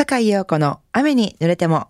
[0.00, 1.86] 坂井陽子の雨に濡れても。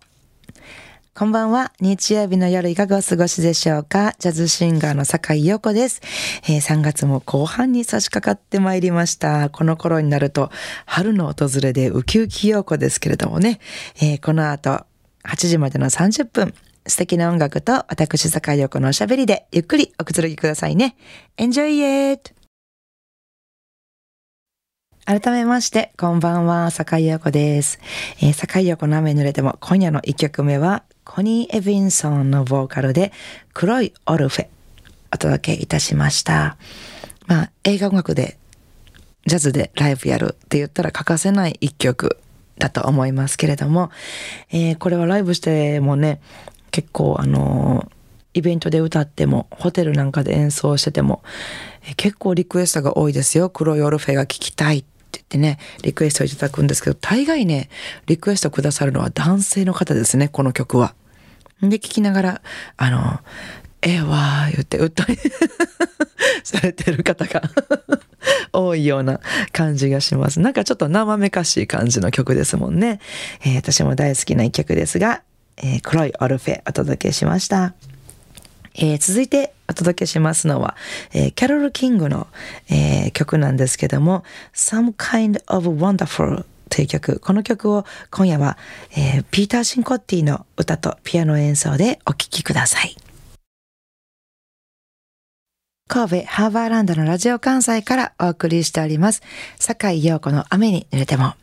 [1.15, 1.71] こんばんは。
[1.79, 4.15] 日曜日の夜いかがお過ごしでしょうか？
[4.19, 6.01] ジャズシンガーの坂井陽子です、
[6.43, 9.49] えー、3月も後半に差し掛かってまいりました。
[9.49, 10.51] この頃になると
[10.85, 13.61] 春の訪れでウキウキ陽子ですけれどもね、
[14.01, 14.85] えー、この後
[15.23, 16.53] 8時までの30分、
[16.85, 20.97] 素敵な音楽と私坂井陽子のおしゃべりでゆっくりおくつろぎくださいね。
[21.37, 22.40] Enjoy it!
[25.05, 27.79] 改めまして、こんばんは、坂井陽子です。
[28.21, 33.11] えー、坂井陽子の雨濡れても、今夜の一曲目は、コニー・エヴィンソンのボーカルで、
[33.53, 34.47] 黒いオルフェ、
[35.11, 36.55] お届けいたしました。
[37.25, 38.37] まあ、映画音楽で、
[39.25, 42.19] ジャズでライブやるって言ったら欠かせない一曲
[42.59, 43.89] だと思いますけれども、
[44.51, 46.21] えー、これはライブしてもね、
[46.69, 48.01] 結構あのー
[48.33, 51.21] イベントで歌っても、ホテルなんかで演奏してても、
[51.97, 53.49] 結構リクエストが多いですよ。
[53.49, 54.85] 黒いオルフェが聴きたいっ
[55.17, 57.69] って言ってね、リクエストをいただくんですけど、大概ね、
[58.05, 60.95] リクエストくださるのは男性の方ですね、この曲は。
[61.61, 62.41] で、聞きながら、
[62.77, 63.19] あの、
[63.81, 65.17] ええわー言って歌い
[66.43, 67.41] されてる方が
[68.53, 69.19] 多いような
[69.51, 70.39] 感じがします。
[70.39, 72.99] なんかちょっと生めかしい感じの曲ですもんね。
[73.43, 75.23] えー、私も大好きな一曲ですが、
[75.57, 77.73] えー、黒いオルフェお届けしました。
[78.75, 80.75] えー、続いてお届けしますのは、
[81.13, 82.27] えー、キャロル・キングの、
[82.69, 87.19] えー、曲なんですけども、Some Kind of Wonderful という曲。
[87.19, 88.57] この曲を今夜は、
[88.91, 92.95] えー、ピーター・シンコッティの歌とピアノ演奏でお聴きください。
[95.87, 99.21] 神戸ハーバーランドのラジオ関西からお送りしております。
[99.59, 101.25] 坂井陽子の雨に濡れても。
[101.25, 101.35] あ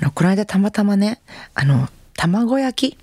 [0.00, 1.20] の、この間たまたまね、
[1.54, 2.98] あの、卵焼き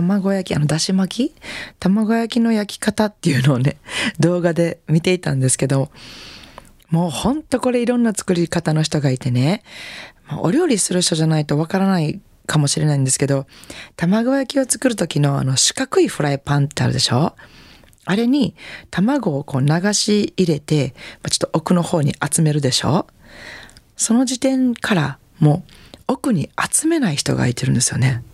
[0.00, 1.34] 卵焼き、あの、だし巻き？
[1.78, 3.76] 卵焼きの焼き方っていうのをね、
[4.18, 5.90] 動画で見ていたんですけど、
[6.88, 9.62] もうほんとこれいろんな作り方の人がいてね、
[10.38, 13.46] お料理する人じゃないとわからないかもしれないんですけど、
[13.96, 17.34] 卵焼きを作る時のあの四角いフライパンってあるでしょ？
[18.06, 18.56] あれに
[18.90, 20.94] 卵をこう流し入れて、
[21.30, 23.06] ちょっと奥の方に集めるでしょ？
[23.96, 25.72] その時点からもう
[26.08, 28.24] 奥に集めない人がいてるんですよね。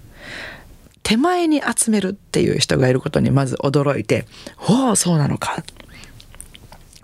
[1.06, 4.26] 手前に集めるっていう人がいることにまず驚いて、
[4.68, 5.62] おお、そうなのか。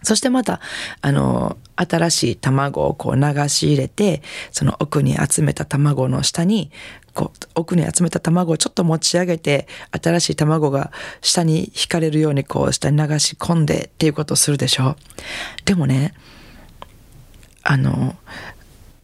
[0.03, 0.61] そしてまた、
[1.03, 4.21] あの、新しい卵をこう流し入れて、
[4.51, 6.73] その奥に集めた卵の下に、
[7.15, 14.97] こう、奥に集めた卵をちょっと持ち上げて、新しい卵が下に引かれるようにこう下に流し込んでっていうことをするでしょう。
[15.65, 16.13] でもね、
[17.63, 18.17] あの、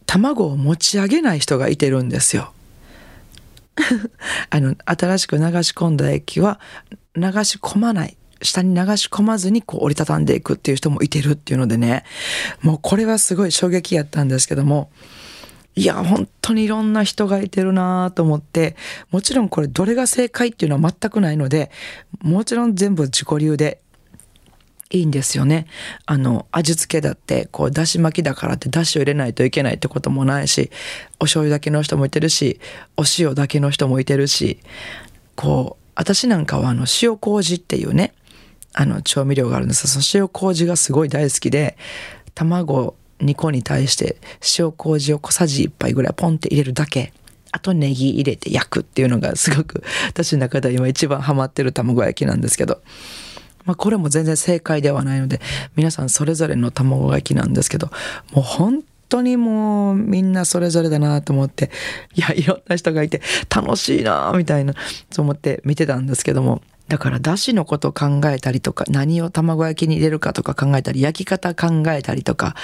[0.05, 2.51] 卵を持ち上げない人がいてるんですよ。
[4.49, 6.59] あの、新しく流し込んだ液は
[7.15, 8.17] 流し込まない。
[8.41, 12.05] 下に流し込まずにこう折りたたんでいくっていう人もいてるっていうのでね、
[12.61, 14.91] もうこれはすごい衝撃やったんですけども、
[15.75, 18.75] いや、本当にいろんな人がいてるなと思って、
[19.11, 21.69] もちろんこれどれが正解っていうのは全くないので、
[22.21, 23.81] もちろん全部自己流で
[24.91, 25.67] いいんですよね。
[26.05, 30.71] あの、味付けだって、こう、だし巻きだからってだしを入れないといけないってこともないし、
[31.19, 32.59] お醤油だけの人もいてるし、
[32.97, 34.59] お塩だけの人もいてるし、
[35.35, 38.13] こう、私なんかはあの、塩麹っていうね、
[38.73, 41.77] あの、調味料があるんですその塩麹がすごい大好きで、
[42.33, 44.17] 卵2個に対して
[44.57, 47.13] 塩麹を小さじ1杯ぐらいポンって入れるだけ。
[47.51, 52.81] あとネギ入れて焼くっていうのがすごく私の中では今一番ハマってる卵焼きなんですけど。
[53.65, 55.41] まあ、これも全然正解ではないので、
[55.75, 57.87] 皆さんそれぞれの卵焼きなんですけど、
[58.33, 61.71] もう本当にもうみんなそれぞれだなと思って、
[62.15, 63.21] いや、いろんな人がいて
[63.53, 64.73] 楽しいなみたいな、
[65.11, 72.55] そう思って見てたんですけども、だからだしのこと考えたりとか、何を卵焼きに入れるかとか考えたり、焼き方考えたりとか、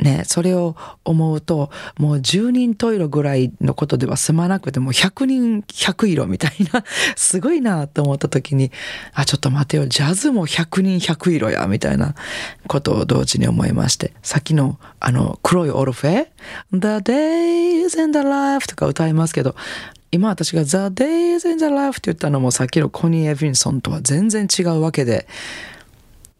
[0.00, 6.84] ね、それを思うと、もう10人十色ぐらいのことでは済まなくても100人100色みたいな、
[7.16, 8.70] すごいなと思った時に、
[9.12, 12.14] あ、ちょっと待てよ、ジャズも100人100色や、みたいな
[12.66, 16.26] ことを同時に思いまして、さっきのあの黒いオルフェ
[16.72, 19.54] ?The Days in the Life とか歌いますけど、
[20.12, 25.26] 今私が The Days in the Life って言ったのもさっきのコニー・エヴィンソンとは全然違うわけで、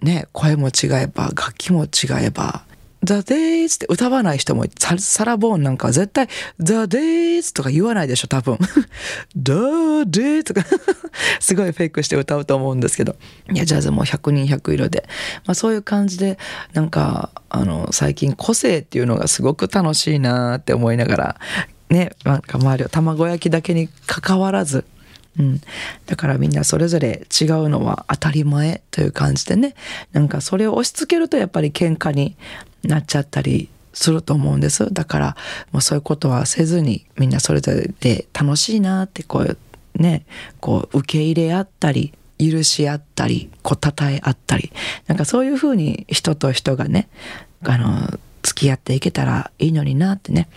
[0.03, 1.89] ね、声も違えば、楽器も違
[2.23, 2.65] えば、
[3.02, 8.58] The Days って歌わない人もササラ・ボーンなんか絶対 The Days とか言わないでしょ、多分。
[9.35, 10.64] The Days とか
[11.41, 13.17] すごいフェイクして歌うと思うんですけど。
[13.52, 15.08] いや、ジャズも100人100色で。
[15.47, 16.38] まあそういう感じで、
[16.75, 21.41] なんか、あの、最近個性っていうのがすごく楽しいなって思いながら、
[21.88, 24.85] ね、なんか周りを卵焼きだけに関わらず、
[25.38, 25.61] うん。
[26.06, 29.75] だからみんなそれぞれ違うのは当たり前という感じでね。
[30.12, 32.37] なんかそれを押し付けるとやっぱり喧嘩に
[32.85, 34.93] なっちゃったりすると思うんです。
[34.93, 35.37] だから、
[35.73, 39.59] もうそういうことはせずに、みんなそれぞれで楽しいなってこう
[39.97, 40.25] ね、
[40.61, 44.73] こう受け入れ合ったり、許し合ったり、こう称え合ったり、
[45.06, 47.09] なんかそういうふうに人と人がね、
[47.62, 50.49] あの、付き合っていけたらいいのになってね、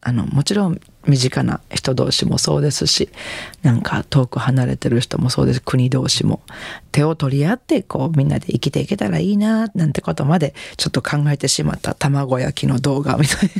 [0.00, 3.08] あの、もちろん身近な人同士もそうですし
[3.62, 6.42] なんか遠く離れてる人もそうです国同士も
[6.92, 13.50] 手を取り合ってこうみんなで生きていけたらいいななんてことまでちょっと考えてしまった卵焼きの動画みたい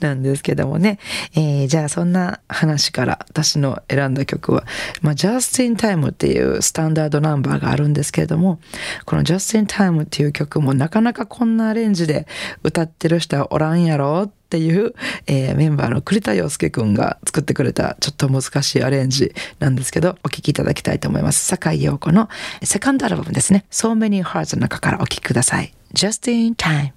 [0.00, 0.98] なんですけどもね、
[1.34, 4.64] えー、じゃあそんな話から私の選んだ曲は、
[5.00, 8.60] まあ、Just in Time っていうスタンダードナンバーがあるんですけれども
[9.06, 12.26] この Just in Time っていう曲もなかなかこんなアレンジで
[12.62, 14.94] 歌ってる人はおらんやろってっていう、
[15.26, 21.44] えー、メンバーの栗田洋介くんが作ってくれたちょっと難しいアレンジなんですけど、お聴きいただきたいと思います。
[21.44, 22.28] 坂井陽子の
[22.62, 23.64] セカンドアルバムですね。
[23.72, 25.74] So Many Hearts の中からお聴きください。
[25.92, 26.92] Just in Time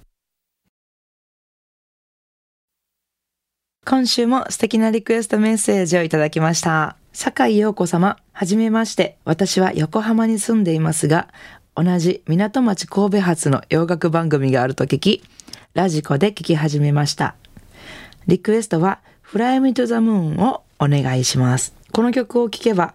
[3.84, 6.96] 今週も素敵なリクエストメッセージをいただきました。
[7.12, 9.16] 坂井陽子様、はじめまして。
[9.24, 11.26] 私は横浜に住んでいますが、
[11.74, 15.24] 同じ港町神戸発の洋楽番組があると聞き、
[15.74, 17.36] ラジコで聞き始めました。
[18.28, 21.74] リクエストは Fly Me to the Moon をお願いします。
[21.92, 22.92] この曲を聴けば、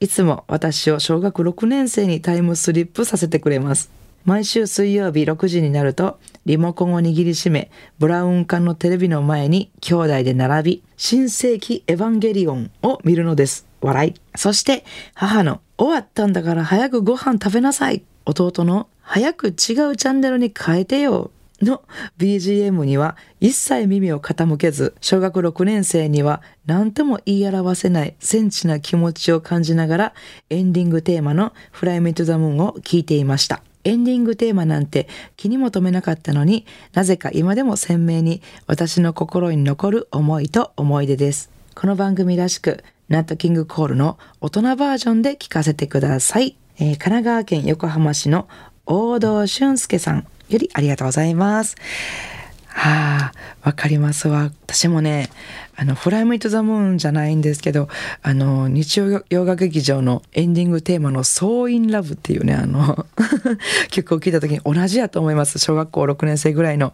[0.00, 3.90] いつも私を小学6年生にタイムスリップさせてくれます。
[4.24, 13.66] 毎週水曜日6時になると、リモコンを握りしめ、ブラウン管のテレビの前に兄弟で並び、新世紀エヴァンゲリオンを見るのです。
[13.82, 14.14] 笑い。
[14.36, 18.04] そして、母の、終わったんだから早くご飯食べなさい。
[18.24, 21.30] 弟の、早く違うチャンネルに変えてよ。
[21.62, 21.82] の
[22.18, 30.14] BGM には一切耳を傾けず、小学6年生には何とも言い表せないセンチな気持ちを感じながら
[30.50, 33.62] エンディングテーマの Fly Me to the Moon を聴いていました。
[33.84, 41.50] エンディングテーマなんて気にも留めなかったのになぜか今でも鮮明に私の心に残る思いと思い出です。
[41.74, 46.56] この番組らしく、ナットキングコールの大人バージョンで聞かせてください。
[46.78, 48.48] えー、神奈川県横浜市の
[48.86, 51.76] 大堂俊介さんよりありがとうございます。
[52.74, 53.32] はあ、
[53.62, 54.50] わかりますわ。
[54.66, 55.28] 私もね、
[55.76, 57.88] あの、フライムイトザムーンじゃないんですけど、
[58.22, 63.06] あの、日曜洋画劇場のエンディングテーマの So in Love っていうね、あの
[63.90, 65.58] 曲を聴いた時に同じやと思います。
[65.58, 66.92] 小学校6年生ぐらいの、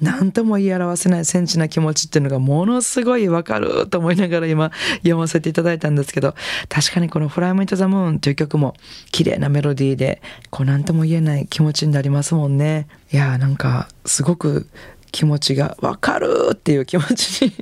[0.00, 6.34] 何とも言い表せないセンチな気持ちっていうのがものすごいわかると思いながら今読ませていただいたんですけど、
[6.68, 8.74] 確かにこのフライムイトザムーンっていう曲も
[9.10, 12.86] 綺麗なメロディーで、こう何とも言えない気持ちになりますもんね。
[13.12, 14.68] いやーなんか、すごく
[15.10, 17.52] 気持ちがわかるっていう気持ちに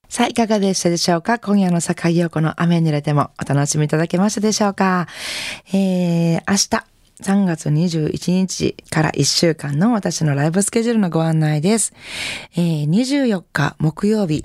[0.07, 1.39] さあ、いかがでしたでしょうか？
[1.39, 5.07] 今夜の坂井陽子の雨に濡れてもお楽しみいただけましたでしょうか？
[5.73, 6.85] えー、明日、
[7.21, 11.93] 3月21日から1週間の私のライブスケジュールのご案内です。
[12.57, 14.43] えー、24日木曜日、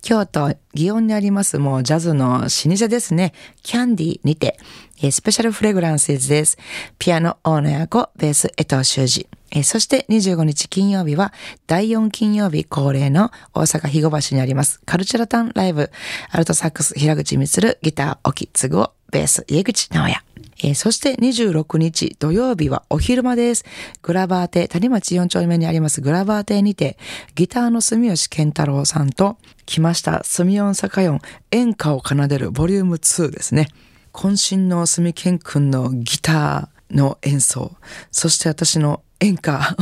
[0.00, 3.34] 京都祇園にありますもうジャズの老舗ですね。
[3.62, 4.56] キャンディにて、
[5.02, 6.56] えー、スペシャルフレグランスです。
[6.98, 9.28] ピアノ、オーナー役、ベース、江藤修二。
[9.50, 11.34] えー、そして25日金曜日は
[11.66, 15.90] 第4金曜日恒例の大阪肥後橋にありますカルチュラタンライブ、
[16.30, 20.25] アルトサックス平口光、ギター、沖継をベース、家口直也。
[20.58, 23.64] えー、そして26日土曜日はお昼間です。
[24.02, 26.98] グラバー亭、谷町4丁目にありますグラバー亭にて、
[27.34, 31.18] ギターの住吉健太郎さんと来ました住音坂4
[31.50, 33.68] 演歌を奏でるボリューム2ですね。
[34.12, 37.76] 渾身の住健くんのギターの演奏、
[38.10, 39.76] そして私の演歌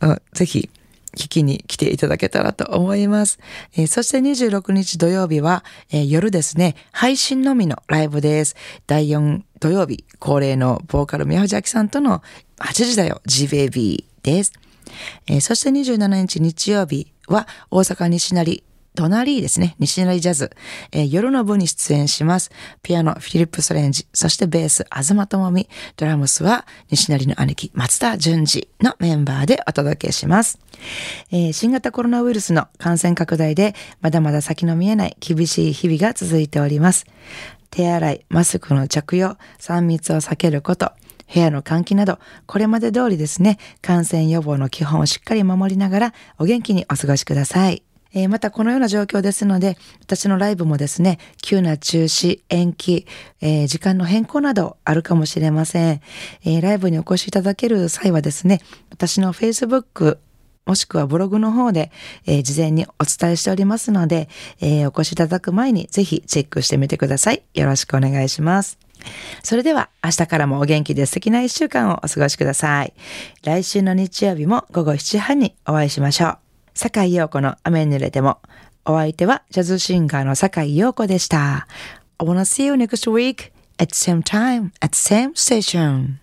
[0.32, 0.70] ぜひ
[1.16, 3.38] 聞きに来ていただけたらと思います。
[3.76, 8.56] えー、そして26日土曜日は、えー、夜ですね、配信のみのライブです。
[8.86, 12.22] 第4土曜日、恒例のボーカル宮藤明さんとの
[12.58, 14.52] 8時だよ、GBAB です。
[15.26, 18.62] えー、そして27日日曜日は大阪西成
[18.94, 19.76] ドナリーですね。
[19.78, 20.50] 西成ジャズ、
[20.92, 22.50] えー、夜の部に出演します。
[22.82, 30.58] ピアノ、フィリップ・ソレンジ、そしてベース、東智美、ドラムスは西成の兄貴、松田淳二のメンバーでお届けします。
[31.30, 37.06] えー、新型コロナウイルスの感染拡大で、まだまだ先の見えない厳しい日々が続いております。
[37.70, 40.92] 手洗い、マスクの着用、3密を避けること、
[41.32, 47.84] 部屋の換気など、これまで通りですね、感染予防の基本をしっかり守りながら、お元気にお過ごしください。
[48.12, 53.06] えー、またこのような状況ですので、私のライブもですね、急な中止、延期、
[53.40, 56.00] えー、時間の変更などあるかもしれません、
[56.44, 60.18] えー、ライブにお越しいただける際はですね、私の Facebook、
[60.66, 61.90] もしくはブログの方で、
[62.26, 64.28] え、事前にお伝えしておりますので、
[64.60, 67.42] え、お越しいただく前にぜひチェックしてみてください。
[67.54, 68.78] よろしくお願いします。
[69.42, 72.92] それでは明日からもお元気で素敵な一週間をお過ごしください。
[73.42, 76.49] 来週の日曜日も午後7時半にお会いしましょう。
[76.80, 78.38] 坂井陽子の雨濡れても。
[78.86, 81.66] お相手はジャズシンガーの坂井陽子でした。
[82.16, 86.20] I wanna see you next week at same time at same station.